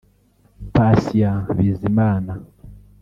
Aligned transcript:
Patient 0.75 1.41
Bizimana 1.57 2.33